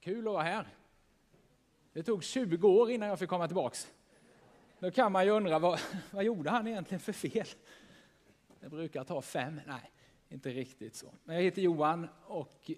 [0.00, 0.68] Kul att vara här.
[1.92, 3.92] Det tog 20 år innan jag fick komma tillbaks.
[4.78, 7.46] Då kan man ju undra, vad, vad gjorde han egentligen för fel?
[8.60, 9.60] Det brukar ta fem.
[9.66, 9.90] Nej,
[10.28, 11.14] inte riktigt så.
[11.24, 12.70] Men jag heter Johan och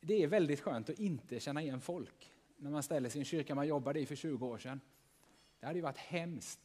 [0.00, 3.24] det är väldigt skönt att inte känna igen folk när man ställer sig i en
[3.24, 4.80] kyrka man jobbade i för 20 år sedan.
[5.60, 6.60] Det hade ju varit hemskt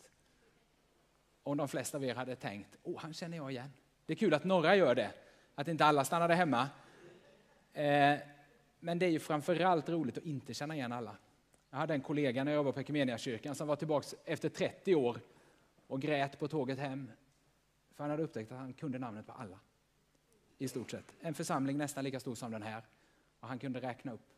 [1.44, 3.74] om de flesta av er hade tänkt, åh, han känner jag igen.
[4.06, 5.12] Det är kul att några gör det,
[5.56, 6.70] att inte alla stannade hemma.
[7.74, 8.20] Eh,
[8.80, 11.18] men det är ju framförallt roligt att inte känna igen alla.
[11.70, 15.20] Jag hade en kollega när jag jobbade på Equmeniakyrkan som var tillbaka efter 30 år
[15.88, 17.12] och grät på tåget hem.
[17.94, 19.60] För han hade upptäckt att han kunde namnet på alla.
[20.58, 21.16] I stort sett.
[21.20, 22.84] En församling nästan lika stor som den här.
[23.40, 24.34] Och han kunde räkna upp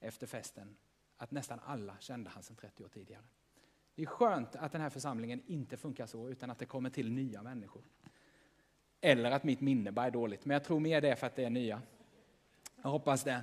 [0.00, 0.76] efter festen
[1.16, 3.22] att nästan alla kände han sedan 30 år tidigare.
[3.94, 7.10] Det är skönt att den här församlingen inte funkar så, utan att det kommer till
[7.10, 7.82] nya människor.
[9.00, 11.36] Eller att mitt minne bara är dåligt, men jag tror mer det är för att
[11.36, 11.82] det är nya.
[12.82, 13.42] Jag hoppas det.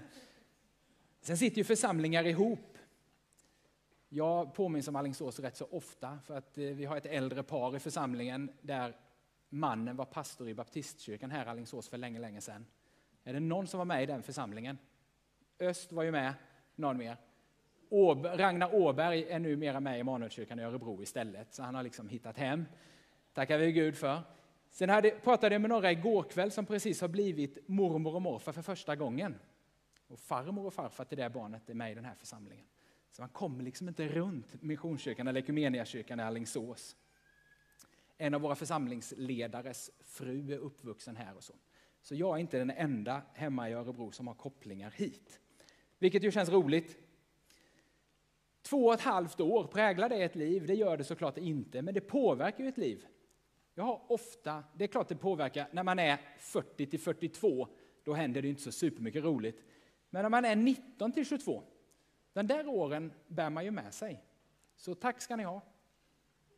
[1.22, 2.78] Sen sitter ju församlingar ihop.
[4.10, 7.76] Jag påminns om Alingsås rätt så ofta, för att eh, vi har ett äldre par
[7.76, 8.96] i församlingen där
[9.50, 12.66] mannen var pastor i baptistkyrkan här i Alingsås för länge, länge sedan.
[13.24, 14.78] Är det någon som var med i den församlingen?
[15.60, 16.34] Öst var ju med,
[16.76, 17.18] någon mer.
[17.90, 22.10] Åb Ragnar Åberg är numera med i Emanuelskyrkan i Örebro istället, så han har liksom
[22.10, 22.66] hittat hem.
[23.34, 24.22] tackar vi Gud för.
[24.70, 28.52] Sen hade, pratade jag med några igår kväll som precis har blivit mormor och morfar
[28.52, 29.36] för första gången.
[30.12, 32.66] Och farmor och farfar till det barnet är med i den här församlingen.
[33.12, 36.96] Så man kommer liksom inte runt Missionskyrkan eller Equmeniakyrkan i Alingsås.
[38.18, 41.54] En av våra församlingsledares fru är uppvuxen här och så.
[42.02, 45.40] Så jag är inte den enda hemma i Örebro som har kopplingar hit.
[46.00, 46.98] Vilket ju känns roligt.
[48.62, 50.66] Två och ett halvt år, präglar det ett liv?
[50.68, 53.06] Det gör det såklart inte, men det påverkar ju ett liv.
[53.74, 57.68] Jag har ofta, det är klart det påverkar, när man är 40 till 42,
[58.04, 59.64] då händer det inte så supermycket roligt.
[60.14, 61.64] Men när man är 19 till 22,
[62.34, 64.24] den där åren bär man ju med sig.
[64.76, 65.62] Så tack ska ni ha.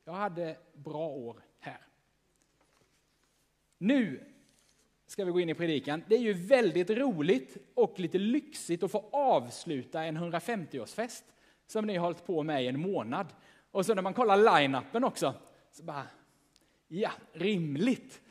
[0.06, 1.88] Jag hade bra år här.
[3.78, 4.24] Nu
[5.08, 6.04] ska vi gå in i predikan.
[6.08, 11.24] Det är ju väldigt roligt och lite lyxigt att få avsluta en 150-årsfest
[11.68, 13.28] som ni har hållit på med i en månad.
[13.72, 15.34] Och så när man kollar line-upen också,
[15.72, 16.08] så bara,
[16.88, 18.22] ja, rimligt.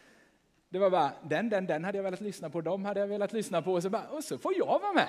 [0.72, 3.32] Det var bara, den, den, den hade jag velat lyssna på, de hade jag velat
[3.32, 5.08] lyssna på, och så, bara, och så får jag vara med.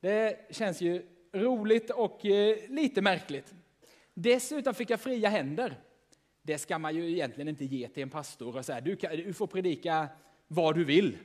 [0.00, 3.54] Det känns ju roligt och eh, lite märkligt.
[4.14, 5.80] Dessutom fick jag fria händer.
[6.42, 9.32] Det ska man ju egentligen inte ge till en pastor och säga, du, kan, du
[9.32, 10.08] får predika
[10.48, 11.18] vad du vill.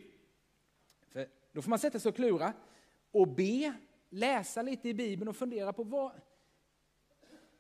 [1.11, 2.53] För då får man sätta sig och klura
[3.11, 3.73] och be,
[4.09, 6.11] läsa lite i Bibeln och fundera på vad,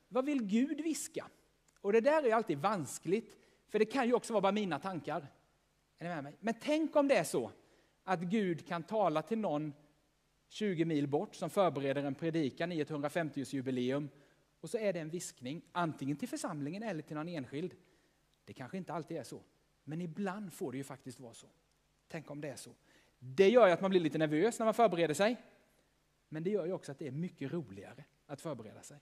[0.07, 1.27] vad vill Gud viska?
[1.81, 3.37] Och det där är alltid vanskligt,
[3.69, 5.27] för det kan ju också vara bara mina tankar.
[6.05, 6.37] Är ni med mig?
[6.39, 7.51] Men tänk om det är så
[8.03, 9.73] att Gud kan tala till någon
[10.47, 14.09] 20 mil bort som förbereder en predikan i ett 150-årsjubileum
[14.59, 17.75] och så är det en viskning, antingen till församlingen eller till någon enskild.
[18.45, 19.41] Det kanske inte alltid är så,
[19.83, 21.47] men ibland får det ju faktiskt vara så.
[22.07, 22.71] Tänk om det är så.
[23.19, 25.41] Det gör ju att man blir lite nervös när man förbereder sig.
[26.29, 28.97] Men det gör ju också att det är mycket roligare att förbereda sig.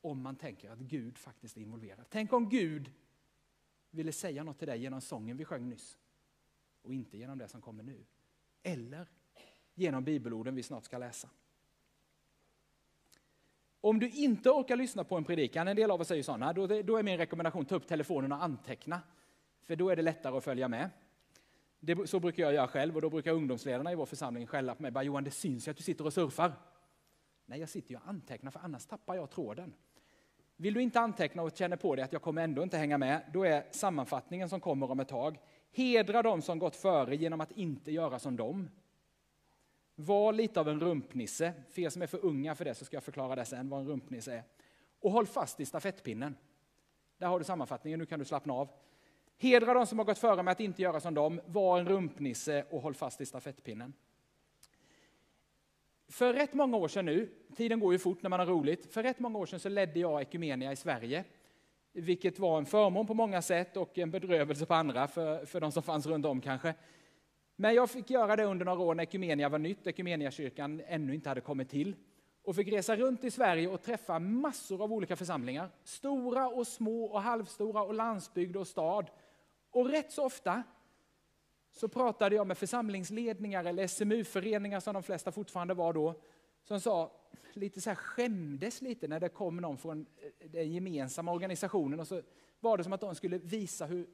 [0.00, 2.06] Om man tänker att Gud faktiskt är involverad.
[2.08, 2.90] Tänk om Gud
[3.90, 5.98] ville säga något till dig genom sången vi sjöng nyss.
[6.84, 8.04] Och inte genom det som kommer nu.
[8.62, 9.08] Eller
[9.74, 11.28] genom bibelorden vi snart ska läsa.
[13.80, 16.52] Om du inte orkar lyssna på en predikan, en del av oss är ju sådana,
[16.52, 19.02] då, då är min rekommendation att ta upp telefonen och anteckna.
[19.62, 20.90] För då är det lättare att följa med.
[21.80, 24.82] Det, så brukar jag göra själv och då brukar ungdomsledarna i vår församling skälla på
[24.82, 24.90] mig.
[24.90, 26.52] Bara, Johan, det syns ju att du sitter och surfar.
[27.46, 29.74] Nej, jag sitter ju och antecknar för annars tappar jag tråden.
[30.56, 33.30] Vill du inte anteckna och känner på dig att jag kommer ändå inte hänga med,
[33.32, 35.38] då är sammanfattningen som kommer om ett tag.
[35.74, 38.70] Hedra dem som gått före genom att inte göra som dem.
[39.94, 41.52] Var lite av en rumpnisse.
[41.70, 43.80] För er som är för unga för det så ska jag förklara det sen, vad
[43.80, 44.42] en rumpnisse är.
[45.00, 46.36] Och håll fast i stafettpinnen.
[47.18, 48.68] Där har du sammanfattningen, nu kan du slappna av.
[49.38, 51.40] Hedra de som har gått före med att inte göra som dem.
[51.46, 53.92] Var en rumpnisse och håll fast i stafettpinnen.
[56.08, 59.02] För rätt många år sedan nu, tiden går ju fort när man har roligt, för
[59.02, 61.24] rätt många år sedan så ledde jag Ekumenia i Sverige.
[61.96, 65.72] Vilket var en förmån på många sätt och en bedrövelse på andra för, för de
[65.72, 66.74] som fanns runt om kanske.
[67.56, 71.28] Men jag fick göra det under några år när Ekumenia var nytt, Ekumeniakyrkan ännu inte
[71.28, 71.96] hade kommit till.
[72.44, 75.70] Och fick resa runt i Sverige och träffa massor av olika församlingar.
[75.84, 79.10] Stora och små och halvstora och landsbygd och stad.
[79.70, 80.62] Och rätt så ofta
[81.72, 86.14] så pratade jag med församlingsledningar eller SMU-föreningar som de flesta fortfarande var då.
[86.62, 87.12] Som sa,
[87.52, 92.08] lite så här skämdes lite när det kom någon från eh, den gemensamma organisationen och
[92.08, 92.22] så
[92.60, 94.06] var det som att de skulle visa hur,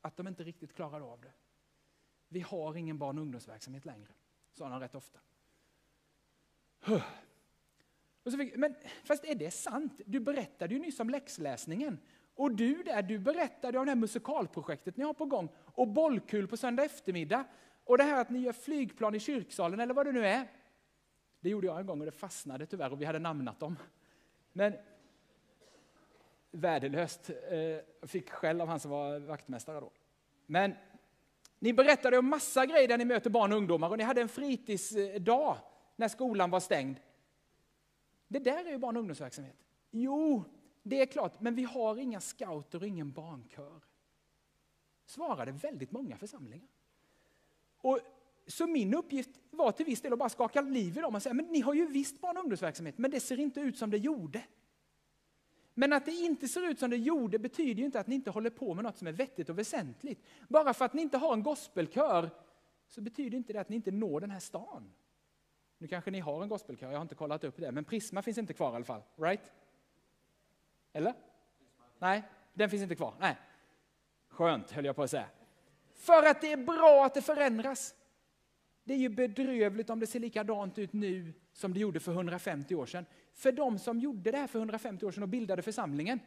[0.00, 1.32] att de inte riktigt klarade av det.
[2.28, 4.12] Vi har ingen barn och ungdomsverksamhet längre,
[4.52, 5.18] sa de rätt ofta.
[8.22, 10.00] Och så fick, men fast är det sant?
[10.06, 11.98] Du berättade ju nyss om läxläsningen.
[12.34, 15.48] Och du där, du berättade om det här musikalprojektet ni har på gång.
[15.56, 17.44] Och bollkul på söndag eftermiddag.
[17.84, 20.48] Och det här att ni gör flygplan i kyrksalen eller vad det nu är.
[21.40, 23.76] Det gjorde jag en gång och det fastnade tyvärr och vi hade namnat dem.
[24.52, 24.72] Men
[26.50, 27.30] värdelöst.
[27.50, 27.58] Eh,
[28.00, 29.90] jag fick skäll av han som var vaktmästare då.
[30.46, 30.74] Men
[31.58, 34.28] ni berättade om massa grejer där ni möter barn och ungdomar och ni hade en
[34.28, 35.58] fritidsdag
[35.96, 36.96] när skolan var stängd.
[38.28, 39.56] Det där är ju barn och ungdomsverksamhet.
[39.90, 40.44] Jo,
[40.82, 43.80] det är klart, men vi har inga scouter och ingen barnkör.
[45.06, 46.68] Svarade väldigt många församlingar.
[47.78, 48.00] Och
[48.46, 51.34] så min uppgift var till viss del att bara skaka liv i dem och säga,
[51.34, 53.98] men ni har ju visst barn och ungdomsverksamhet, men det ser inte ut som det
[53.98, 54.42] gjorde.
[55.74, 58.30] Men att det inte ser ut som det gjorde betyder ju inte att ni inte
[58.30, 60.24] håller på med något som är vettigt och väsentligt.
[60.48, 62.30] Bara för att ni inte har en gospelkör
[62.88, 64.92] så betyder inte det att ni inte når den här stan.
[65.78, 68.38] Nu kanske ni har en gospelkör, jag har inte kollat upp det, men Prisma finns
[68.38, 69.02] inte kvar i alla fall.
[69.16, 69.52] Right?
[70.92, 71.14] Eller?
[71.98, 72.22] Nej,
[72.54, 73.14] den finns inte kvar.
[73.20, 73.36] Nej.
[74.28, 75.28] Skönt, höll jag på att säga.
[75.94, 77.94] För att det är bra att det förändras.
[78.86, 82.74] Det är ju bedrövligt om det ser likadant ut nu som det gjorde för 150
[82.74, 83.06] år sedan.
[83.32, 86.20] För de som gjorde det här för 150 år sedan och bildade församlingen,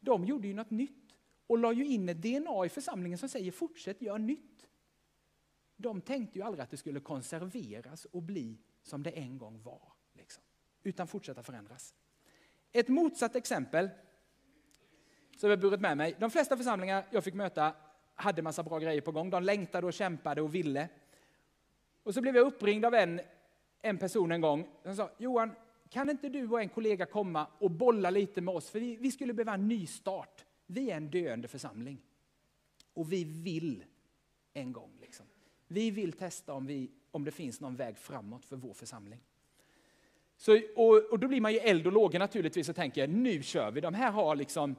[0.00, 1.16] de gjorde ju något nytt
[1.46, 4.66] och la ju in ett DNA i församlingen som säger fortsätt, göra nytt.
[5.76, 9.92] De tänkte ju aldrig att det skulle konserveras och bli som det en gång var,
[10.12, 10.42] liksom.
[10.82, 11.94] utan fortsätta förändras.
[12.72, 13.88] Ett motsatt exempel
[15.36, 16.16] som jag burit med mig.
[16.18, 17.74] De flesta församlingar jag fick möta
[18.14, 19.30] hade massa bra grejer på gång.
[19.30, 20.88] De längtade och kämpade och ville.
[22.08, 23.20] Och så blev jag uppringd av en,
[23.82, 25.50] en person en gång som sa Johan,
[25.88, 28.70] kan inte du och en kollega komma och bolla lite med oss?
[28.70, 30.44] För vi, vi skulle behöva en ny start.
[30.66, 32.02] Vi är en döende församling.
[32.94, 33.84] Och vi vill
[34.52, 34.90] en gång.
[35.00, 35.26] Liksom.
[35.66, 39.20] Vi vill testa om, vi, om det finns någon väg framåt för vår församling.
[40.36, 43.70] Så, och, och då blir man ju eld och lågor naturligtvis och tänker nu kör
[43.70, 43.80] vi.
[43.80, 44.76] De här har liksom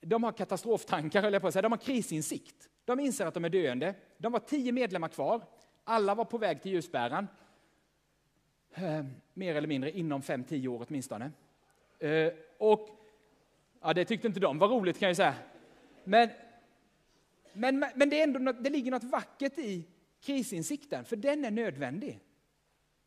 [0.00, 1.62] de har katastroftankar, höll jag på att säga.
[1.62, 2.68] De har krisinsikt.
[2.84, 3.94] De inser att de är döende.
[4.18, 5.42] De var tio medlemmar kvar.
[5.88, 7.28] Alla var på väg till ljusbäran.
[8.74, 9.04] Eh,
[9.34, 11.30] mer eller mindre inom fem, tio år åtminstone.
[11.98, 12.88] Eh, och
[13.80, 15.34] ja, det tyckte inte de var roligt kan jag säga.
[16.04, 16.28] Men,
[17.52, 19.84] men, men det, är ändå något, det ligger något vackert i
[20.20, 22.20] krisinsikten, för den är nödvändig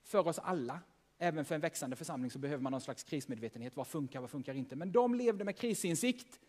[0.04, 0.80] för oss alla.
[1.18, 3.76] Även för en växande församling så behöver man någon slags krismedvetenhet.
[3.76, 4.76] Vad funkar, vad funkar inte?
[4.76, 6.40] Men de levde med krisinsikt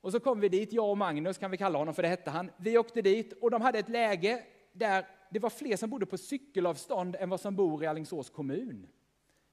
[0.00, 2.30] och så kom vi dit, jag och Magnus kan vi kalla honom, för det hette
[2.30, 2.50] han.
[2.56, 6.18] Vi åkte dit och de hade ett läge där det var fler som bodde på
[6.18, 8.86] cykelavstånd än vad som bor i Alingsås kommun.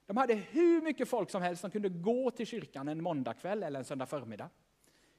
[0.05, 3.79] De hade hur mycket folk som helst som kunde gå till kyrkan en måndagkväll eller
[3.79, 4.49] en söndag förmiddag.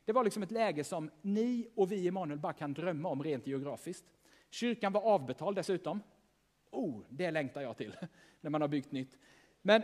[0.05, 3.23] Det var liksom ett läge som ni och vi i Emanuel bara kan drömma om
[3.23, 4.05] rent geografiskt.
[4.51, 6.03] Kyrkan var avbetald dessutom.
[6.71, 7.97] Oh, det längtar jag till
[8.41, 9.19] när man har byggt nytt.
[9.63, 9.83] Men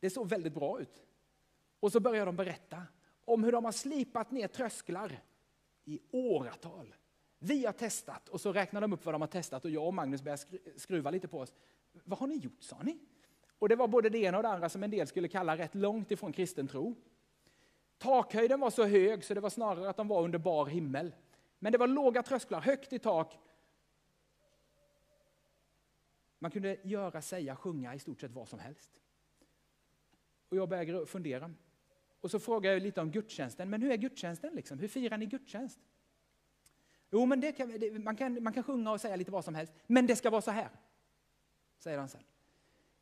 [0.00, 1.02] det såg väldigt bra ut.
[1.80, 2.82] Och så började de berätta
[3.24, 5.22] om hur de har slipat ner trösklar
[5.84, 6.94] i åratal.
[7.38, 9.94] Vi har testat och så räknar de upp vad de har testat och jag och
[9.94, 10.38] Magnus börjar
[10.78, 11.52] skruva lite på oss.
[12.04, 12.98] Vad har ni gjort sa ni?
[13.58, 15.74] Och det var både det ena och det andra som en del skulle kalla rätt
[15.74, 16.94] långt ifrån kristen tro.
[17.98, 21.12] Takhöjden var så hög så det var snarare att de var under bar himmel.
[21.58, 23.38] Men det var låga trösklar, högt i tak.
[26.38, 28.90] Man kunde göra, säga, sjunga i stort sett vad som helst.
[30.48, 31.54] Och jag började fundera.
[32.20, 33.70] Och så frågar jag lite om gudstjänsten.
[33.70, 34.54] Men hur är gudstjänsten?
[34.54, 34.78] Liksom?
[34.78, 35.78] Hur firar ni gudstjänst?
[37.10, 39.54] Jo, men det kan, det, man, kan, man kan sjunga och säga lite vad som
[39.54, 39.72] helst.
[39.86, 40.68] Men det ska vara så här,
[41.78, 42.22] säger han sen.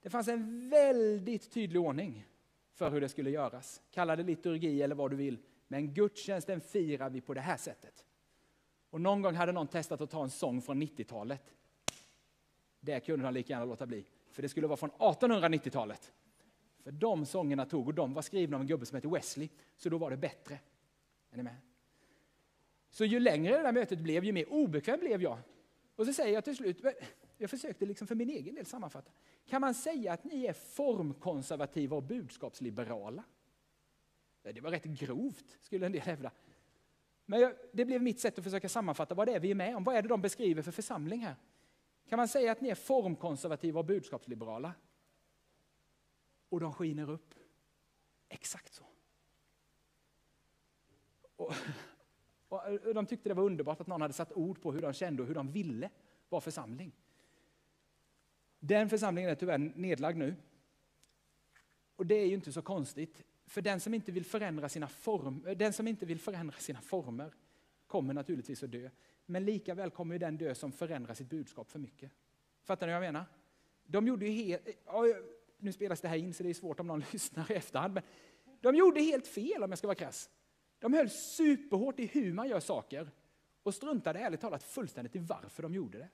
[0.03, 2.27] Det fanns en väldigt tydlig ordning
[2.75, 3.83] för hur det skulle göras.
[3.91, 5.39] Kalla det liturgi eller vad du vill.
[5.69, 8.05] Men gudstjänsten firar vi på det här sättet.
[8.91, 11.55] Och någon gång hade någon testat att ta en sång från 90-talet.
[12.81, 14.05] Det kunde han lika gärna låta bli.
[14.31, 16.13] För det skulle vara från 1890-talet.
[16.89, 19.89] För de sångerna tog, och de var skrivna av en gubbe som heter Wesley, så
[19.89, 20.59] då var det bättre.
[21.31, 21.57] Är ni med?
[22.91, 25.39] Så ju längre det där mötet blev, ju mer obekväm blev jag.
[25.97, 26.85] Och så säger jag till slut,
[27.37, 29.11] jag försökte liksom för min egen del sammanfatta.
[29.47, 33.25] Kan man säga att ni är formkonservativa och budskapsliberala?
[34.43, 36.31] Det var rätt grovt, skulle en del hävda.
[37.27, 39.77] Men jag, det blev mitt sätt att försöka sammanfatta vad det är vi är med
[39.77, 39.85] om.
[39.85, 41.37] Vad är det de beskriver för församling här?
[42.09, 44.75] Kan man säga att ni är formkonservativa och budskapsliberala?
[46.49, 47.35] Och de skiner upp.
[48.29, 48.85] Exakt så.
[51.37, 51.53] Och,
[52.87, 55.23] och de tyckte det var underbart att någon hade satt ord på hur de kände
[55.23, 55.91] och hur de ville
[56.29, 56.93] vara församling.
[58.59, 60.35] Den församlingen är tyvärr nedlagd nu.
[61.97, 65.47] Och det är ju inte så konstigt, för den som inte vill förändra sina, form,
[65.57, 67.35] den som inte vill förändra sina former
[67.87, 68.91] kommer naturligtvis att dö.
[69.27, 72.13] Men lika väl kommer den dö som förändrar sitt budskap för mycket.
[72.63, 73.25] Fattar ni vad jag menar?
[73.87, 74.69] De gjorde ju helt,
[75.59, 78.03] nu spelas det här in så det är svårt om någon lyssnar i efterhand, men
[78.61, 80.31] de gjorde helt fel om jag ska vara krass.
[80.79, 83.11] De höll superhårt i hur man gör saker
[83.63, 86.09] och struntade ärligt talat fullständigt i varför de gjorde det.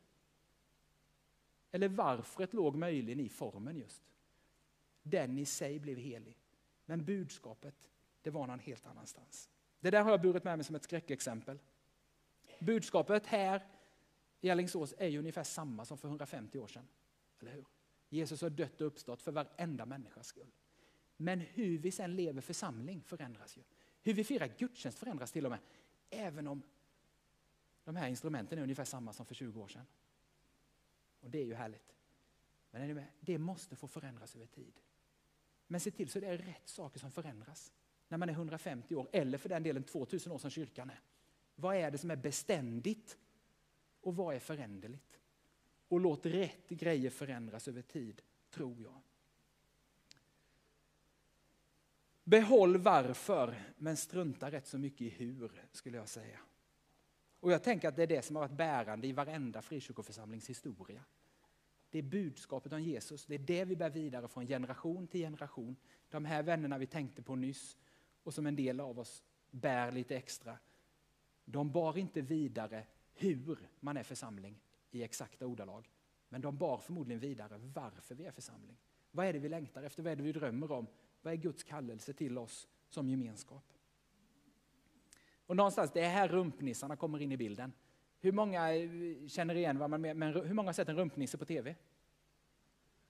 [1.70, 4.02] Eller varför låg möjligen i formen just.
[5.02, 6.38] Den i sig blev helig.
[6.84, 7.74] Men budskapet,
[8.22, 9.50] det var någon helt annanstans.
[9.80, 11.58] Det där har jag burit med mig som ett skräckexempel.
[12.58, 13.66] Budskapet här
[14.40, 16.88] i Alingsås är ju ungefär samma som för 150 år sedan.
[17.40, 17.64] Eller hur?
[18.08, 20.50] Jesus har dött och uppstått för varenda människas skull.
[21.16, 23.62] Men hur vi sen lever församling förändras ju.
[24.02, 25.60] Hur vi firar gudstjänst förändras till och med.
[26.10, 26.62] Även om
[27.84, 29.86] de här instrumenten är ungefär samma som för 20 år sedan.
[31.20, 31.94] Och det är ju härligt.
[32.70, 33.06] Men är ni med?
[33.20, 34.80] Det måste få förändras över tid.
[35.66, 37.72] Men se till så det är rätt saker som förändras.
[38.08, 41.00] När man är 150 år, eller för den delen 2000 år som kyrkan är.
[41.54, 43.18] Vad är det som är beständigt?
[44.00, 45.20] Och vad är föränderligt?
[45.94, 49.00] Och låt rätt grejer förändras över tid, tror jag.
[52.24, 56.38] Behåll varför, men strunta rätt så mycket i hur, skulle jag säga.
[57.40, 61.04] Och jag tänker att det är det som har varit bärande i varenda frikyrkoförsamlings historia.
[61.90, 65.76] Det är budskapet om Jesus, det är det vi bär vidare från generation till generation.
[66.10, 67.76] De här vännerna vi tänkte på nyss
[68.22, 70.58] och som en del av oss bär lite extra,
[71.44, 74.60] de bar inte vidare hur man är församling
[74.94, 75.90] i exakta ordalag.
[76.28, 78.76] Men de bar förmodligen vidare varför vi är församling.
[79.10, 80.02] Vad är det vi längtar efter?
[80.02, 80.86] Vad är det vi drömmer om?
[81.22, 83.64] Vad är Guds kallelse till oss som gemenskap?
[85.46, 87.72] Och någonstans, det är här rumpnissarna kommer in i bilden.
[88.20, 88.88] Hur många eh,
[89.28, 91.74] känner igen vad man menar, men hur många har sett en rumpnisse på tv?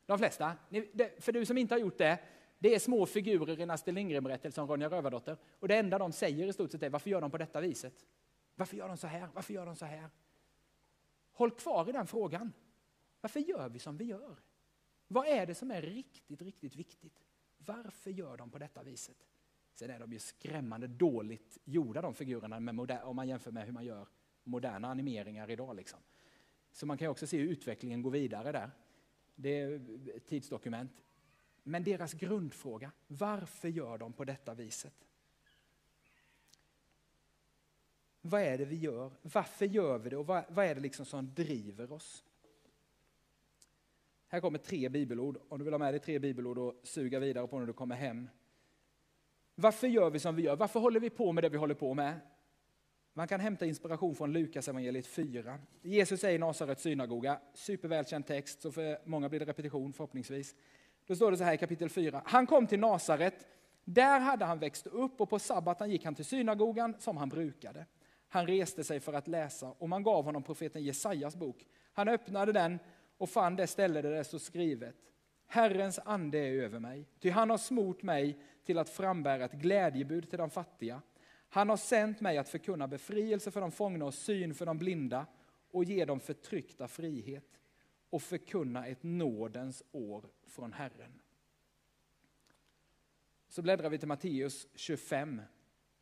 [0.07, 0.53] De flesta.
[1.19, 2.19] För du som inte har gjort det,
[2.59, 5.37] det är små figurer i en Astrid Lindgren-berättelse om Ronja Rövardotter.
[5.59, 7.95] Och det enda de säger i stort sett är, varför gör de på detta viset?
[8.55, 9.29] Varför gör de så här?
[9.35, 10.09] Varför gör de så här?
[11.35, 12.53] Håll kvar i den frågan.
[13.21, 14.37] Varför gör vi som vi gör?
[15.09, 17.25] Vad är det som är riktigt, riktigt viktigt?
[17.59, 19.27] Varför gör de på detta viset?
[19.75, 23.73] Sen är de ju skrämmande dåligt gjorda de figurerna med om man jämför med hur
[23.73, 24.09] man gör
[24.45, 25.77] moderna animeringar idag.
[25.77, 26.01] Liksom.
[26.73, 28.71] Så man kan också se hur utvecklingen går vidare där.
[29.35, 29.81] Det är
[30.17, 31.05] ett tidsdokument.
[31.63, 35.09] Men deras grundfråga, varför gör de på detta viset?
[38.27, 39.11] Vad är det vi gör?
[39.23, 40.17] Varför gör vi det?
[40.17, 42.25] Och vad, vad är det liksom som driver oss?
[44.29, 45.39] Här kommer tre bibelord.
[45.49, 47.95] Om du vill ha med dig tre bibelord och suga vidare på när du kommer
[47.95, 48.29] hem.
[49.55, 50.57] Varför gör vi som vi gör?
[50.57, 52.21] Varför håller vi på med det vi håller på med?
[53.13, 55.59] Man kan hämta inspiration från Lukas evangeliet 4.
[55.83, 60.55] Jesus är i Nasarets synagoga, supervälkänd text, så för många blir det repetition förhoppningsvis.
[61.07, 62.23] Då står det så här i kapitel 4.
[62.25, 63.47] Han kom till Nasaret,
[63.85, 67.87] där hade han växt upp och på sabbaten gick han till synagogan som han brukade.
[68.35, 71.67] Han reste sig för att läsa och man gav honom profeten Jesajas bok.
[71.93, 72.79] Han öppnade den
[73.19, 74.97] och fann det ställe där det stod skrivet.
[75.47, 80.31] Herrens ande är över mig, ty han har smort mig till att frambära ett glädjebud
[80.31, 81.03] till de fattiga.
[81.49, 85.27] Han har sänt mig att förkunna befrielse för de fångna och syn för de blinda
[85.71, 87.61] och ge dem förtryckta frihet
[88.11, 91.21] och förkunna ett nådens år från Herren.
[93.49, 95.43] Så bläddrar vi till Matteus 25,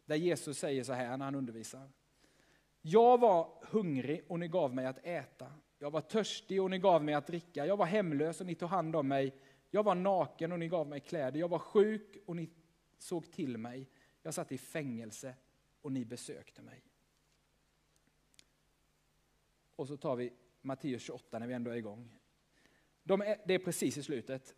[0.04, 1.88] där Jesus säger så här när han undervisar.
[2.82, 5.52] Jag var hungrig och ni gav mig att äta.
[5.78, 7.66] Jag var törstig och ni gav mig att dricka.
[7.66, 9.34] Jag var hemlös och ni tog hand om mig.
[9.70, 11.40] Jag var naken och ni gav mig kläder.
[11.40, 12.50] Jag var sjuk och ni
[12.98, 13.88] såg till mig.
[14.22, 15.34] Jag satt i fängelse
[15.82, 16.82] och ni besökte mig.
[19.76, 22.10] Och så tar vi Matteus 28 när vi ändå är igång.
[23.02, 24.54] De det är precis i slutet.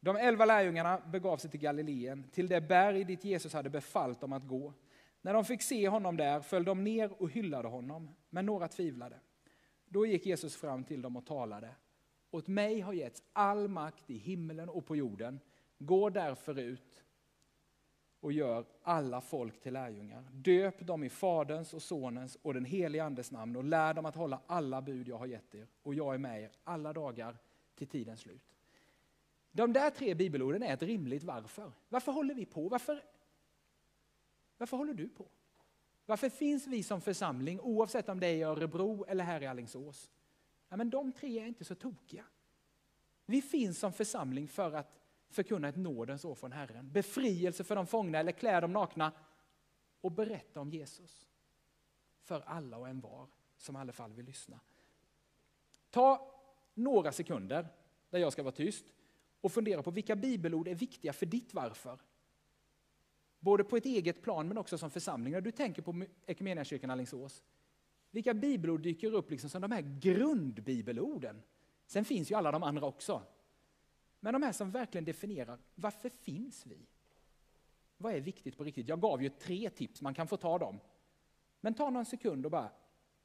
[0.00, 4.32] De elva lärjungarna begav sig till Galileen, till det berg dit Jesus hade befallt dem
[4.32, 4.74] att gå.
[5.28, 9.20] När de fick se honom där föll de ner och hyllade honom, men några tvivlade.
[9.88, 11.74] Då gick Jesus fram till dem och talade.
[12.30, 15.40] Åt mig har getts all makt i himlen och på jorden.
[15.78, 17.04] Gå därför ut
[18.20, 20.24] och gör alla folk till lärjungar.
[20.32, 24.16] Döp dem i Faderns och Sonens och den helige Andes namn och lär dem att
[24.16, 25.66] hålla alla bud jag har gett er.
[25.82, 27.36] Och jag är med er alla dagar
[27.74, 28.54] till tidens slut.
[29.52, 31.72] De där tre bibelorden är ett rimligt varför.
[31.88, 32.68] Varför håller vi på?
[32.68, 33.02] Varför,
[34.58, 35.28] varför håller du på?
[36.06, 40.10] Varför finns vi som församling, oavsett om det är i Örebro eller här i Alingsås?
[40.68, 42.24] Ja, men de tre är inte så tokiga.
[43.26, 45.00] Vi finns som församling för att
[45.30, 49.12] förkunna ett nådens år från Herren, befrielse för de fångna eller klä de nakna
[50.00, 51.28] och berätta om Jesus
[52.22, 54.60] för alla och en var som i alla fall vill lyssna.
[55.90, 56.34] Ta
[56.74, 57.68] några sekunder
[58.10, 58.84] där jag ska vara tyst
[59.40, 61.98] och fundera på vilka bibelord är viktiga för ditt varför.
[63.40, 65.32] Både på ett eget plan men också som församling.
[65.32, 67.42] När du tänker på Equmeniakyrkan Alingsås,
[68.10, 71.42] vilka bibelord dyker upp liksom som de här grundbibelorden?
[71.86, 73.22] Sen finns ju alla de andra också.
[74.20, 76.86] Men de här som verkligen definierar, varför finns vi?
[77.96, 78.88] Vad är viktigt på riktigt?
[78.88, 80.80] Jag gav ju tre tips, man kan få ta dem.
[81.60, 82.70] Men ta någon sekund och bara,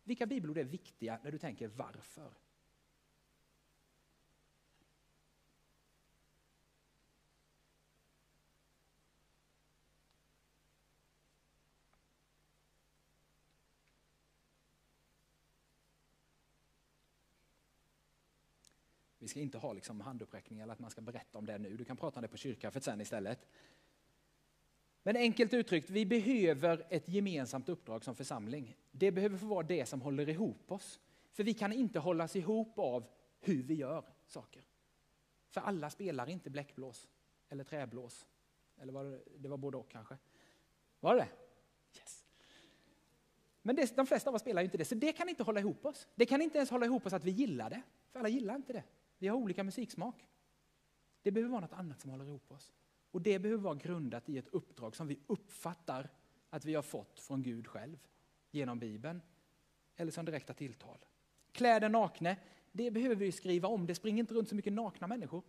[0.03, 2.31] vilka bibelord är viktiga när du tänker varför?
[19.23, 21.77] Vi ska inte ha liksom handuppräckning eller att man ska berätta om det nu.
[21.77, 23.47] Du kan prata om det på kyrkkaffet sen istället.
[25.03, 28.77] Men enkelt uttryckt, vi behöver ett gemensamt uppdrag som församling.
[28.91, 30.99] Det behöver få vara det som håller ihop oss.
[31.31, 33.05] För vi kan inte hållas ihop av
[33.39, 34.65] hur vi gör saker.
[35.49, 37.07] För alla spelar inte bläckblås
[37.49, 38.25] eller träblås.
[38.81, 40.17] Eller var det, det var både och kanske.
[40.99, 41.27] Var det
[41.97, 42.25] yes.
[43.61, 45.85] Men det, de flesta av oss spelar inte det, så det kan inte hålla ihop
[45.85, 46.07] oss.
[46.15, 48.73] Det kan inte ens hålla ihop oss att vi gillar det, för alla gillar inte
[48.73, 48.83] det.
[49.23, 50.27] Vi har olika musiksmak.
[51.21, 52.73] Det behöver vara något annat som håller ihop oss.
[53.11, 56.09] Och det behöver vara grundat i ett uppdrag som vi uppfattar
[56.49, 57.97] att vi har fått från Gud själv
[58.51, 59.21] genom Bibeln
[59.95, 60.97] eller som direkta tilltal.
[61.51, 62.37] Kläder nakne,
[62.71, 63.87] det behöver vi skriva om.
[63.87, 65.43] Det springer inte runt så mycket nakna människor.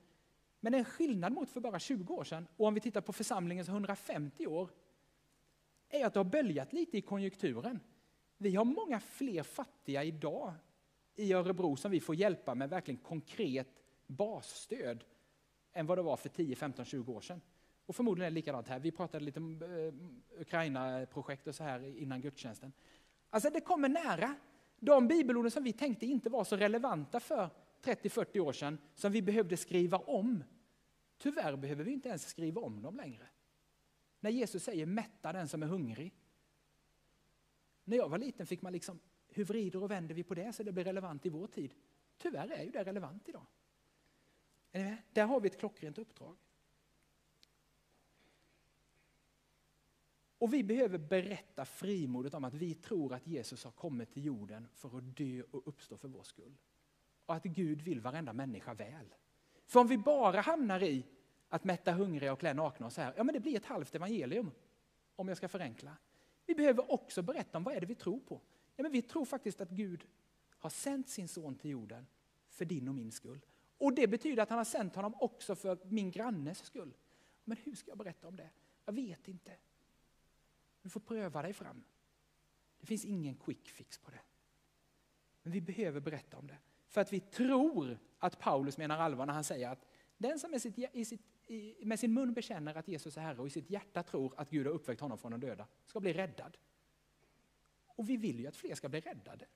[0.60, 3.68] Men en skillnad mot för bara 20 år sedan och om vi tittar på församlingens
[3.68, 4.70] 150 år
[5.88, 7.80] är att det har böljat lite i konjunkturen.
[8.36, 10.54] Vi har många fler fattiga idag
[11.16, 13.68] i Örebro som vi får hjälpa med verkligen konkret
[14.06, 15.04] basstöd
[15.72, 17.40] än vad det var för 10, 15, 20 år sedan.
[17.86, 18.80] Och förmodligen är det likadant här.
[18.80, 22.72] Vi pratade lite om eh, Ukraina-projekt och så här innan gudstjänsten.
[23.30, 24.34] Alltså det kommer nära.
[24.80, 27.50] De bibelorden som vi tänkte inte var så relevanta för
[27.82, 30.44] 30-40 år sedan, som vi behövde skriva om.
[31.18, 33.26] Tyvärr behöver vi inte ens skriva om dem längre.
[34.20, 36.14] När Jesus säger mätta den som är hungrig.
[37.84, 39.00] När jag var liten fick man liksom,
[39.34, 41.74] hur vrider och vänder vi på det så det blir relevant i vår tid?
[42.18, 43.46] Tyvärr är ju det relevant idag.
[44.72, 44.98] Är ni med?
[45.12, 46.36] Där har vi ett klockrent uppdrag.
[50.38, 54.68] Och vi behöver berätta frimodigt om att vi tror att Jesus har kommit till jorden
[54.74, 56.56] för att dö och uppstå för vår skull.
[57.26, 59.14] Och att Gud vill varenda människa väl.
[59.66, 61.06] För om vi bara hamnar i
[61.48, 63.94] att mätta hungriga och klä nakna och så här, ja men det blir ett halvt
[63.94, 64.50] evangelium.
[65.16, 65.96] Om jag ska förenkla.
[66.46, 68.40] Vi behöver också berätta om vad är det vi tror på.
[68.76, 70.06] Ja, men vi tror faktiskt att Gud
[70.58, 72.06] har sänt sin son till jorden
[72.48, 73.40] för din och min skull.
[73.78, 76.94] Och det betyder att han har sänt honom också för min grannes skull.
[77.44, 78.50] Men hur ska jag berätta om det?
[78.84, 79.52] Jag vet inte.
[80.82, 81.84] Du får pröva dig fram.
[82.80, 84.20] Det finns ingen quick fix på det.
[85.42, 86.58] Men vi behöver berätta om det.
[86.88, 90.62] För att vi tror att Paulus menar allvar när han säger att den som med,
[90.62, 93.70] sitt, i sitt, i, med sin mun bekänner att Jesus är Herre och i sitt
[93.70, 96.56] hjärta tror att Gud har uppväckt honom från de döda ska bli räddad.
[97.94, 99.46] Och vi vill ju att fler ska bli räddade.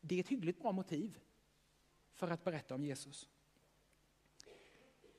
[0.00, 1.18] Det är ett hyggligt bra motiv
[2.12, 3.28] för att berätta om Jesus.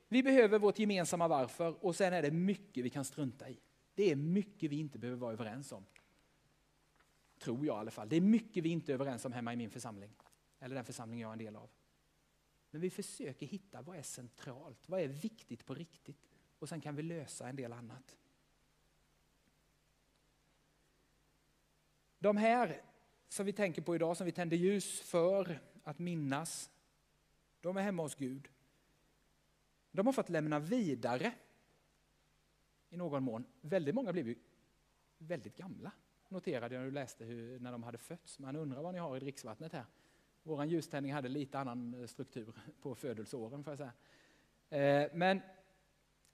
[0.08, 3.60] Vi behöver vårt gemensamma varför och sen är det mycket vi kan strunta i.
[3.96, 5.86] Det är mycket vi inte behöver vara överens om.
[7.40, 8.10] Tror jag i alla fall.
[8.10, 10.16] Det är mycket vi inte är överens om hemma i min församling.
[10.60, 11.70] Eller den församling jag är en del av.
[12.72, 16.28] Men vi försöker hitta vad är centralt, vad är viktigt på riktigt.
[16.60, 18.18] Och sen kan vi lösa en del annat.
[22.20, 22.82] De här
[23.28, 26.72] som vi tänker på idag, som vi tänder ljus för att minnas,
[27.62, 28.48] de är hemma hos Gud.
[29.92, 31.34] De har fått lämna vidare
[32.90, 33.46] i någon mån.
[33.62, 34.36] Väldigt många blev ju
[35.18, 35.92] väldigt gamla,
[36.30, 38.40] noterade jag när du läste hur, när de hade fötts.
[38.40, 39.86] Man undrar vad ni har i dricksvattnet här.
[40.44, 45.04] Vår ljuständning hade lite annan eh, struktur på födelseåren, får jag säga.
[45.04, 45.42] Eh, men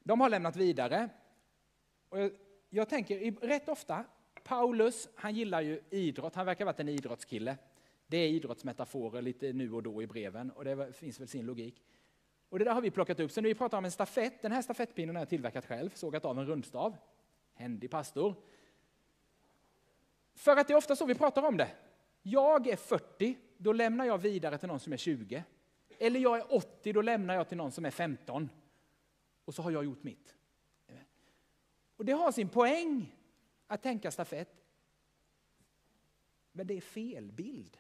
[0.04, 1.10] de har lämnat vidare.
[2.10, 2.32] Och jag,
[2.70, 4.06] jag tänker rätt ofta,
[4.44, 7.58] Paulus, han gillar ju idrott, han verkar ha varit en idrottskille.
[8.08, 11.84] Det är idrottsmetaforer lite nu och då i breven och det finns väl sin logik.
[12.50, 13.32] Och det där har vi plockat upp.
[13.32, 16.26] Så när vi pratar om en stafett, den här stafettpinnen har jag tillverkat själv, sågat
[16.26, 16.98] av en rundstav.
[17.54, 18.36] Händig pastor.
[20.36, 21.70] För att det är ofta så vi pratar om det.
[22.22, 25.44] Jag är 40, då lämnar jag vidare till någon som är 20.
[26.00, 28.50] Eller jag är 80, då lämnar jag till någon som är 15.
[29.46, 30.36] Och så har jag gjort mitt.
[31.98, 33.16] Och det har sin poäng
[33.74, 34.64] att tänka stafett.
[36.52, 37.78] Men det är fel bild.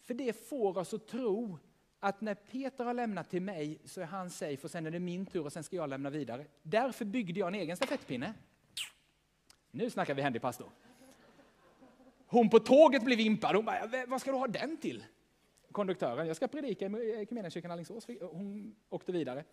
[0.00, 1.58] För det får oss att tro
[2.00, 5.00] att när Peter har lämnat till mig så är han safe och sen är det
[5.00, 6.46] min tur och sen ska jag lämna vidare.
[6.62, 8.34] Därför byggde jag en egen stafettpinne.
[9.70, 10.70] Nu snackar vi händig pastor.
[12.26, 13.56] Hon på tåget blev impad.
[13.56, 15.04] Hon bara, vad ska du ha den till?
[15.72, 18.06] Konduktören, jag ska predika i Equmeniakyrkan Alingsås.
[18.20, 19.44] Hon åkte vidare.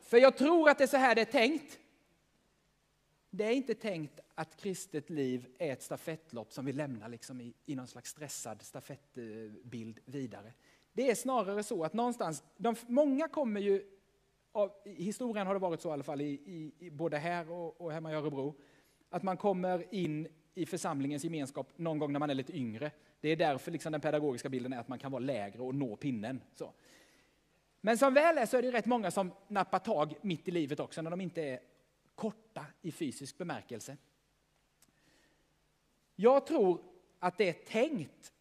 [0.00, 1.78] För jag tror att det är så här det är tänkt.
[3.30, 7.54] Det är inte tänkt att kristet liv är ett stafettlopp som vi lämnar liksom i,
[7.66, 10.52] i någon slags stressad stafettbild vidare.
[10.92, 13.82] Det är snarare så att någonstans, de, många kommer ju,
[14.52, 17.50] av, i historien har det varit så i alla fall, i, i, i både här
[17.50, 18.54] och, och hemma i Örebro,
[19.10, 22.90] att man kommer in i församlingens gemenskap någon gång när man är lite yngre.
[23.20, 25.96] Det är därför liksom den pedagogiska bilden är att man kan vara lägre och nå
[25.96, 26.40] pinnen.
[26.54, 26.72] Så.
[27.80, 30.80] Men som väl är så är det rätt många som nappar tag mitt i livet
[30.80, 31.60] också, när de inte är
[32.18, 33.96] korta i fysisk bemärkelse.
[36.16, 36.80] Jag tror
[37.18, 38.32] att det är tänkt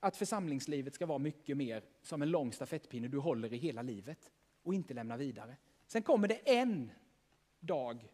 [0.00, 4.32] att församlingslivet ska vara mycket mer som en lång stafettpinne du håller i hela livet
[4.62, 5.56] och inte lämnar vidare.
[5.86, 6.90] Sen kommer det en
[7.60, 8.08] dag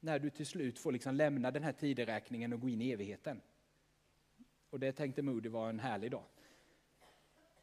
[0.00, 3.40] när du till slut får liksom lämna den här tideräkningen och gå in i evigheten.
[4.70, 6.24] Och det tänkte Moody var en härlig dag.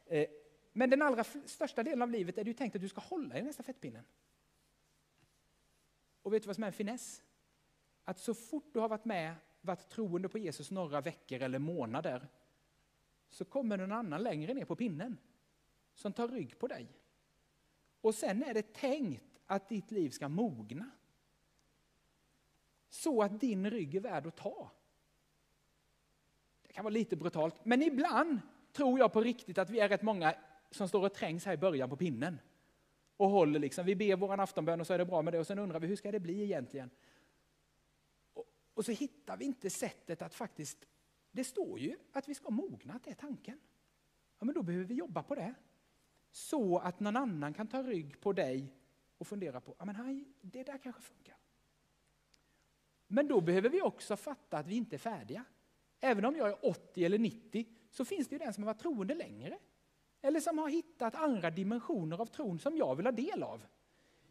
[0.06, 0.26] Eh,
[0.72, 3.34] men den allra största delen av livet är det ju tänkt att du ska hålla
[3.34, 4.04] i den här stafettpinnen.
[6.24, 7.22] Och vet du vad som är en finess?
[8.04, 12.28] Att så fort du har varit med, varit troende på Jesus några veckor eller månader,
[13.28, 15.18] så kommer någon annan längre ner på pinnen
[15.94, 16.88] som tar rygg på dig.
[18.00, 20.90] Och sen är det tänkt att ditt liv ska mogna.
[22.88, 24.70] Så att din rygg är värd att ta.
[26.62, 28.40] Det kan vara lite brutalt, men ibland
[28.72, 30.34] tror jag på riktigt att vi är rätt många
[30.70, 32.38] som står och trängs här i början på pinnen.
[33.16, 35.46] Och håller liksom, vi ber våran aftonbön och så är det bra med det och
[35.46, 36.90] sen undrar vi hur ska det bli egentligen?
[38.32, 40.84] Och, och så hittar vi inte sättet att faktiskt,
[41.30, 43.60] det står ju att vi ska mogna, det är tanken.
[44.38, 45.54] Ja men då behöver vi jobba på det.
[46.30, 48.74] Så att någon annan kan ta rygg på dig
[49.18, 51.36] och fundera på, ja men hej, det där kanske funkar.
[53.06, 55.44] Men då behöver vi också fatta att vi inte är färdiga.
[56.00, 58.82] Även om jag är 80 eller 90 så finns det ju den som har varit
[58.82, 59.58] troende längre.
[60.24, 63.64] Eller som har hittat andra dimensioner av tron som jag vill ha del av.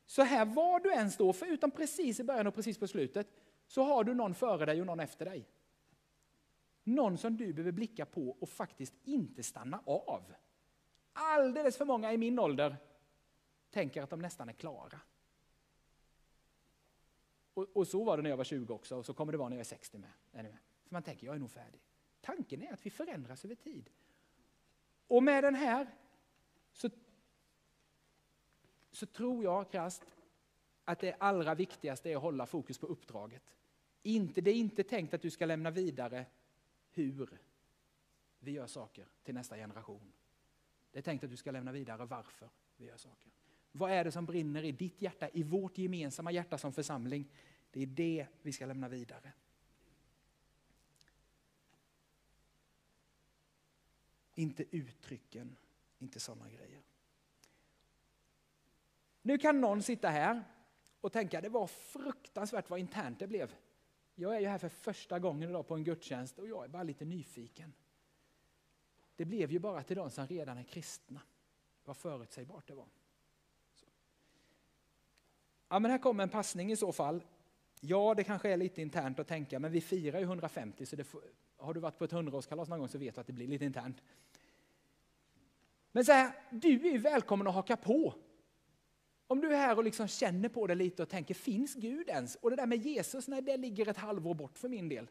[0.06, 3.27] Så här, var du än står, för precis i början och precis på slutet,
[3.67, 5.47] så har du någon före dig och någon efter dig.
[6.84, 10.34] Någon som du behöver blicka på och faktiskt inte stanna av.
[11.13, 12.75] Alldeles för många i min ålder
[13.71, 14.99] tänker att de nästan är klara.
[17.53, 19.49] Och, och, så var det när jag var 20 också, och så kommer det vara
[19.49, 20.12] när jag är 60 med.
[20.32, 20.58] Är med?
[20.84, 21.82] För man tänker, jag är nog färdig.
[22.21, 23.89] Tanken är att vi förändras över tid.
[25.13, 25.88] Och med den här
[26.71, 26.89] så,
[28.91, 30.04] så tror jag krasst
[30.84, 33.56] att det allra viktigaste är att hålla fokus på uppdraget.
[34.04, 36.26] Inte, det är inte tänkt att du ska lämna vidare
[36.91, 37.39] hur
[38.39, 40.13] vi gör saker till nästa generation.
[40.91, 43.32] Det är tänkt att du ska lämna vidare varför vi gör saker.
[43.71, 47.32] Vad är det som brinner i ditt hjärta, i vårt gemensamma hjärta som församling?
[47.71, 49.34] Det är det vi ska lämna vidare.
[54.35, 55.55] Inte uttrycken,
[55.99, 56.81] inte sådana grejer.
[59.21, 60.43] Nu kan någon sitta här
[61.01, 63.55] och tänka det var fruktansvärt vad internt det blev.
[64.15, 66.83] Jag är ju här för första gången idag på en gudstjänst och jag är bara
[66.83, 67.73] lite nyfiken.
[69.15, 71.21] Det blev ju bara till de som redan är kristna.
[71.85, 72.87] Vad förutsägbart det var.
[73.73, 73.85] Så.
[75.69, 77.23] Ja, men här kommer en passning i så fall.
[77.79, 81.23] Ja, det kanske är lite internt att tänka, men vi firar ju 150, så får,
[81.63, 83.65] har du varit på ett hundraårskalas någon gång så vet du att det blir lite
[83.65, 84.04] internt.
[85.91, 88.13] Men så här, du är välkommen att haka på.
[89.28, 92.36] Om du är här och liksom känner på det lite och tänker, finns Gud ens?
[92.36, 95.08] Och det där med Jesus, nej det ligger ett halvår bort för min del.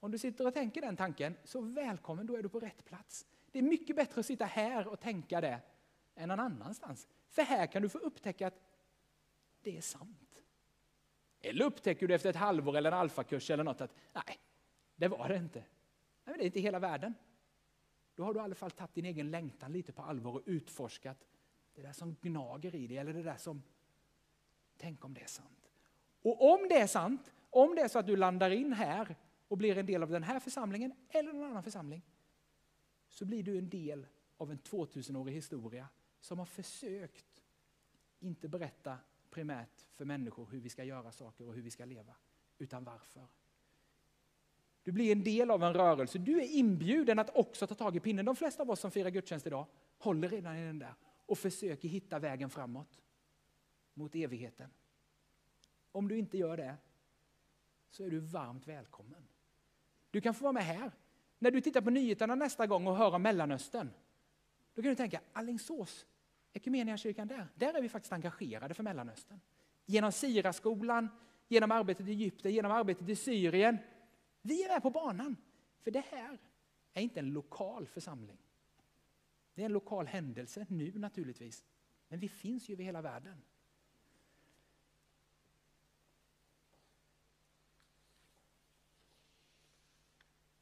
[0.00, 3.26] Om du sitter och tänker den tanken, så välkommen, då är du på rätt plats.
[3.50, 5.60] Det är mycket bättre att sitta här och tänka det
[6.14, 7.08] än någon annanstans.
[7.28, 8.60] För här kan du få upptäcka att
[9.62, 10.42] det är sant.
[11.40, 14.38] Eller upptäcker du efter ett halvår eller en alfakurs eller något att nej,
[15.02, 15.64] det var det inte.
[16.24, 17.14] Nej, det är inte hela världen.
[18.14, 21.26] Då har du i alla fall tagit din egen längtan lite på allvar och utforskat
[21.74, 23.62] det där som gnager i dig, eller det där som,
[24.76, 25.70] tänk om det är sant.
[26.22, 29.16] Och om det är sant, om det är så att du landar in här
[29.48, 32.02] och blir en del av den här församlingen eller någon annan församling,
[33.08, 35.88] så blir du en del av en 2000-årig historia
[36.20, 37.42] som har försökt
[38.18, 38.98] inte berätta
[39.30, 42.14] primärt för människor hur vi ska göra saker och hur vi ska leva,
[42.58, 43.26] utan varför.
[44.82, 46.18] Du blir en del av en rörelse.
[46.18, 48.24] Du är inbjuden att också ta tag i pinnen.
[48.24, 49.66] De flesta av oss som firar gudstjänst idag
[49.98, 50.94] håller redan i den där
[51.26, 53.00] och försöker hitta vägen framåt
[53.94, 54.70] mot evigheten.
[55.92, 56.74] Om du inte gör det
[57.90, 59.28] så är du varmt välkommen.
[60.10, 60.92] Du kan få vara med här.
[61.38, 63.90] När du tittar på nyheterna nästa gång och hör om Mellanöstern,
[64.74, 66.06] då kan du tänka Allingsås,
[66.96, 69.40] kyrkan där, där är vi faktiskt engagerade för Mellanöstern.
[69.86, 71.08] Genom Siraskolan,
[71.48, 73.78] genom arbetet i Egypten, genom arbetet i Syrien,
[74.42, 75.36] vi är med på banan.
[75.80, 76.38] För det här
[76.92, 78.38] är inte en lokal församling.
[79.54, 81.64] Det är en lokal händelse nu naturligtvis.
[82.08, 83.42] Men vi finns ju över hela världen.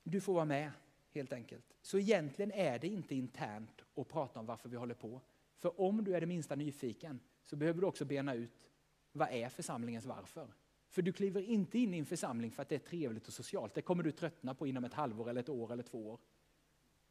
[0.02, 0.72] Du får vara med
[1.10, 1.64] helt enkelt.
[1.82, 5.20] Så egentligen är det inte internt att prata om varför vi håller på.
[5.58, 8.70] För om du är det minsta nyfiken så behöver du också bena ut
[9.12, 10.48] vad är församlingens varför?
[10.90, 13.74] För du kliver inte in i en församling för att det är trevligt och socialt.
[13.74, 16.20] Det kommer du tröttna på inom ett halvår, eller ett år eller två år.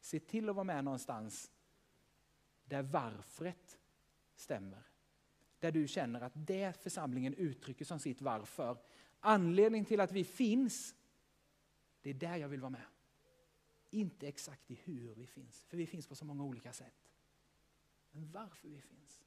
[0.00, 1.50] Se till att vara med någonstans
[2.64, 3.78] där varfret
[4.34, 4.82] stämmer.
[5.58, 8.78] Där du känner att det församlingen uttrycker som sitt varför.
[9.20, 10.94] Anledningen till att vi finns,
[12.02, 12.86] det är där jag vill vara med.
[13.90, 17.10] Inte exakt i hur vi finns, för vi finns på så många olika sätt.
[18.10, 19.22] Men varför vi finns.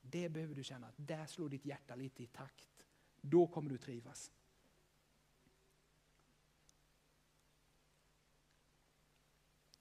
[0.00, 2.84] Det behöver du känna, där slår ditt hjärta lite i takt.
[3.20, 4.32] Då kommer du trivas.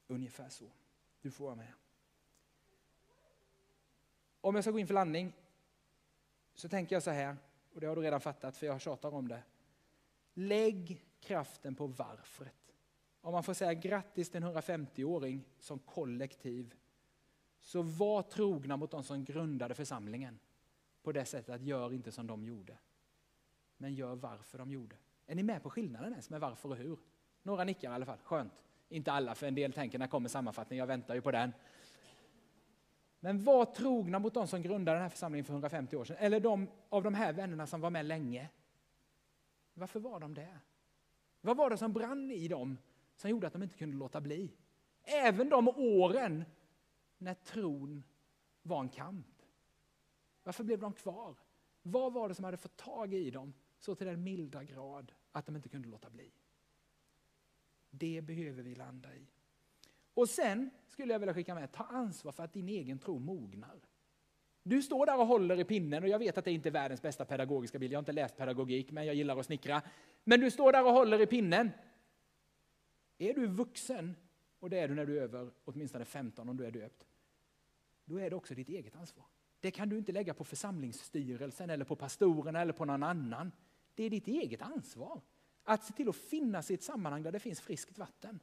[0.07, 0.65] Ungefär så.
[1.21, 1.73] Du får vara med.
[4.41, 5.33] Om jag ska gå in för landning
[6.53, 7.37] så tänker jag så här,
[7.73, 9.43] och det har du redan fattat för jag tjatar om det.
[10.33, 12.75] Lägg kraften på varfret.
[13.21, 16.75] Om man får säga grattis till en 150-åring som kollektiv,
[17.61, 20.39] så var trogna mot de som grundade församlingen
[21.03, 22.77] på det sättet att gör inte som de gjorde,
[23.81, 24.95] men gör varför de gjorde.
[25.27, 26.99] Är ni med på skillnaden ens med varför och hur?
[27.43, 28.53] Några nickar i alla fall, skönt.
[28.89, 31.53] Inte alla, för en del tänker när kommer sammanfattningen, jag väntar ju på den.
[33.19, 36.39] Men var trogna mot de som grundade den här församlingen för 150 år sedan, eller
[36.39, 38.49] de av de här vännerna som var med länge.
[39.73, 40.59] Varför var de det?
[41.41, 42.77] Vad var det som brann i dem
[43.15, 44.53] som gjorde att de inte kunde låta bli?
[45.03, 46.45] Även de åren
[47.17, 48.03] när tron
[48.61, 49.41] var en kamp.
[50.43, 51.35] Varför blev de kvar?
[51.81, 55.45] Vad var det som hade fått tag i dem så till den milda grad att
[55.45, 56.31] de inte kunde låta bli?
[57.89, 59.27] Det behöver vi landa i.
[60.13, 63.79] Och sen skulle jag vilja skicka med, ta ansvar för att din egen tro mognar.
[64.63, 67.01] Du står där och håller i pinnen och jag vet att det inte är världens
[67.01, 67.93] bästa pedagogiska bild.
[67.93, 69.81] Jag har inte läst pedagogik, men jag gillar att snickra.
[70.23, 71.71] Men du står där och håller i pinnen.
[73.17, 74.15] Är du vuxen,
[74.59, 77.05] och det är du när du är över åtminstone 15 om du är döpt,
[78.05, 79.25] då är det också ditt eget ansvar.
[79.59, 83.51] Det kan du inte lägga på församlingsstyrelsen eller på pastorerna eller på någon annan.
[83.99, 85.21] Det är ditt eget ansvar
[85.63, 88.39] att se till att finnas i ett sammanhang där det finns friskt vatten.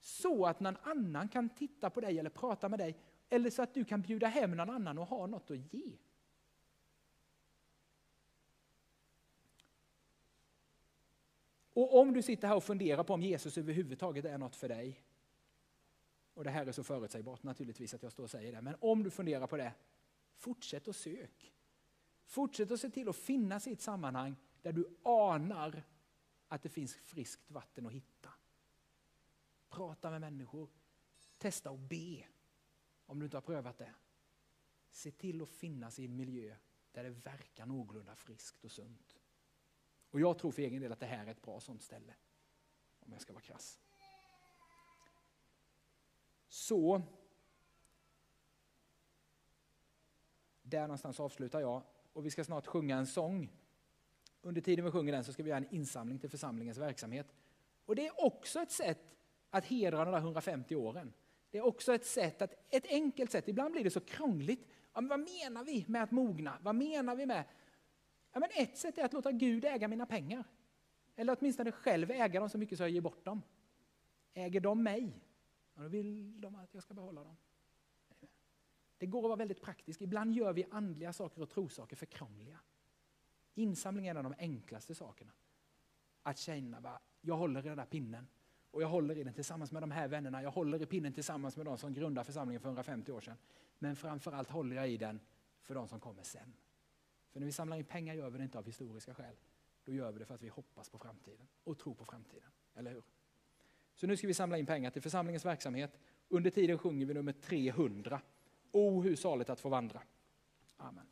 [0.00, 2.96] Så att någon annan kan titta på dig eller prata med dig
[3.28, 5.96] eller så att du kan bjuda hem någon annan och ha något att ge.
[11.72, 15.02] Och om du sitter här och funderar på om Jesus överhuvudtaget är något för dig,
[16.34, 19.02] och det här är så förutsägbart naturligtvis att jag står och säger det, men om
[19.02, 19.72] du funderar på det,
[20.36, 21.52] fortsätt att sök.
[22.24, 25.82] Fortsätt att se till att finnas i ett sammanhang där du anar
[26.48, 28.30] att det finns friskt vatten att hitta.
[29.68, 30.70] Prata med människor,
[31.38, 32.26] testa att be
[33.06, 33.94] om du inte har prövat det.
[34.90, 36.56] Se till att finnas i en miljö
[36.92, 39.18] där det verkar någorlunda friskt och sunt.
[40.10, 42.14] Och jag tror för egen del att det här är ett bra sånt ställe.
[43.00, 43.80] Om jag ska vara krass.
[46.48, 47.02] Så,
[50.62, 51.82] där någonstans avslutar jag
[52.12, 53.52] och vi ska snart sjunga en sång.
[54.42, 57.34] Under tiden vi sjunger den så ska vi göra en insamling till församlingens verksamhet.
[57.84, 59.16] Och det är också ett sätt
[59.50, 61.12] att hedra de där 150 åren.
[61.50, 64.68] Det är också ett sätt, att, ett enkelt sätt, ibland blir det så krångligt.
[64.92, 66.58] Ja, men vad menar vi med att mogna?
[66.62, 67.44] Vad menar vi med?
[68.32, 70.44] Ja, men ett sätt är att låta Gud äga mina pengar.
[71.16, 73.42] Eller åtminstone själv äga dem så mycket så jag ger bort dem.
[74.34, 75.20] Äger de mig?
[75.74, 77.36] Ja, då vill de att jag ska behålla dem.
[79.02, 80.02] Det går att vara väldigt praktisk.
[80.02, 82.58] Ibland gör vi andliga saker och trosaker för krångliga.
[83.54, 85.32] Insamling är en av de enklaste sakerna.
[86.22, 88.26] Att känna bara, jag håller i den där pinnen
[88.70, 90.42] och jag håller i den tillsammans med de här vännerna.
[90.42, 93.36] Jag håller i pinnen tillsammans med de som grundade församlingen för 150 år sedan.
[93.78, 95.20] Men framförallt håller jag i den
[95.60, 96.52] för de som kommer sen.
[97.30, 99.36] För när vi samlar in pengar gör vi det inte av historiska skäl.
[99.84, 102.50] Då gör vi det för att vi hoppas på framtiden och tror på framtiden.
[102.74, 103.02] Eller hur?
[103.94, 105.98] Så nu ska vi samla in pengar till församlingens verksamhet.
[106.28, 108.20] Under tiden sjunger vi nummer 300.
[108.72, 110.02] O, hur saligt att få vandra.
[110.76, 111.06] Amen.